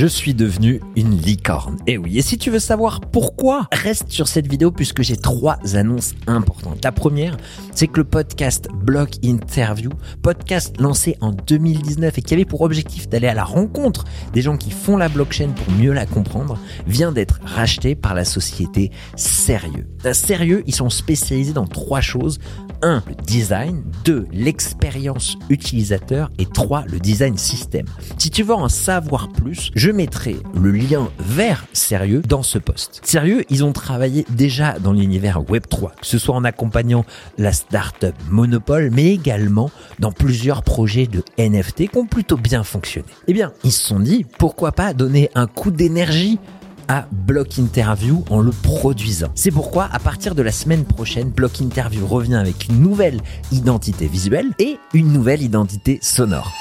[0.00, 1.76] Je suis devenu une licorne.
[1.86, 5.58] Et oui, et si tu veux savoir pourquoi, reste sur cette vidéo puisque j'ai trois
[5.74, 6.82] annonces importantes.
[6.82, 7.36] La première,
[7.74, 9.90] c'est que le podcast Block Interview,
[10.22, 14.56] podcast lancé en 2019 et qui avait pour objectif d'aller à la rencontre des gens
[14.56, 19.86] qui font la blockchain pour mieux la comprendre, vient d'être racheté par la société Sérieux.
[20.14, 22.38] Sérieux, ils sont spécialisés dans trois choses.
[22.80, 23.02] 1.
[23.06, 23.82] Le design.
[24.06, 24.28] 2.
[24.32, 26.30] L'expérience utilisateur.
[26.38, 26.86] Et 3.
[26.86, 27.84] Le design système.
[28.16, 33.00] Si tu veux en savoir plus, je mettrai le lien vers Sérieux dans ce post.
[33.04, 37.04] Sérieux, ils ont travaillé déjà dans l'univers Web3, que ce soit en accompagnant
[37.38, 43.08] la startup Monopole, mais également dans plusieurs projets de NFT qui ont plutôt bien fonctionné.
[43.28, 46.38] Eh bien, ils se sont dit, pourquoi pas donner un coup d'énergie
[46.90, 49.28] à Block Interview en le produisant.
[49.36, 53.20] C'est pourquoi à partir de la semaine prochaine, Block Interview revient avec une nouvelle
[53.52, 56.52] identité visuelle et une nouvelle identité sonore.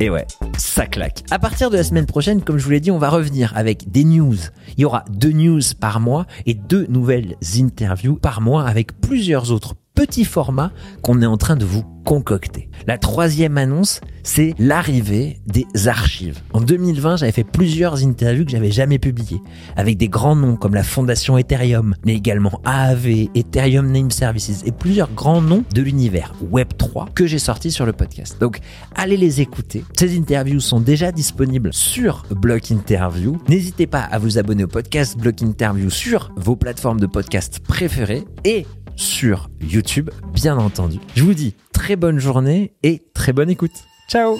[0.00, 0.26] Et ouais,
[0.58, 1.24] ça claque.
[1.30, 3.90] À partir de la semaine prochaine, comme je vous l'ai dit, on va revenir avec
[3.90, 4.36] des news.
[4.76, 9.52] Il y aura deux news par mois et deux nouvelles interviews par mois avec plusieurs
[9.52, 10.70] autres petits formats
[11.02, 12.70] qu'on est en train de vous concocter.
[12.86, 16.38] La troisième annonce, c'est l'arrivée des archives.
[16.52, 19.42] En 2020, j'avais fait plusieurs interviews que j'avais jamais publiées,
[19.76, 24.70] avec des grands noms comme la fondation Ethereum, mais également AAV, Ethereum Name Services et
[24.70, 28.36] plusieurs grands noms de l'univers Web3 que j'ai sortis sur le podcast.
[28.38, 28.60] Donc,
[28.94, 29.82] allez les écouter.
[29.98, 33.36] Ces interviews sont déjà disponibles sur Block Interview.
[33.48, 38.24] N'hésitez pas à vous abonner au podcast Block Interview sur vos plateformes de podcast préférées
[38.44, 38.64] et
[38.98, 40.98] sur YouTube, bien entendu.
[41.14, 43.84] Je vous dis très bonne journée et très bonne écoute.
[44.10, 44.38] Ciao